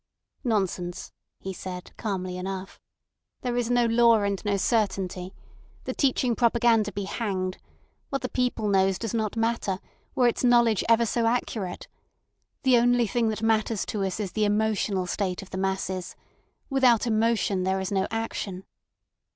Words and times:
"Nonsense," 0.43 1.11
he 1.39 1.53
said 1.53 1.95
calmly 1.95 2.35
enough. 2.35 2.79
"There 3.41 3.55
is 3.55 3.69
no 3.69 3.85
law 3.85 4.21
and 4.23 4.43
no 4.43 4.57
certainty. 4.57 5.35
The 5.83 5.93
teaching 5.93 6.35
propaganda 6.35 6.91
be 6.91 7.03
hanged. 7.03 7.59
What 8.09 8.23
the 8.23 8.29
people 8.29 8.67
knows 8.67 8.97
does 8.97 9.13
not 9.13 9.37
matter, 9.37 9.77
were 10.15 10.27
its 10.27 10.43
knowledge 10.43 10.83
ever 10.89 11.05
so 11.05 11.27
accurate. 11.27 11.87
The 12.63 12.79
only 12.79 13.05
thing 13.05 13.29
that 13.29 13.43
matters 13.43 13.85
to 13.85 14.03
us 14.03 14.19
is 14.19 14.31
the 14.31 14.43
emotional 14.45 15.05
state 15.05 15.43
of 15.43 15.51
the 15.51 15.59
masses. 15.59 16.15
Without 16.67 17.05
emotion 17.05 17.61
there 17.61 17.79
is 17.79 17.91
no 17.91 18.07
action." 18.09 18.63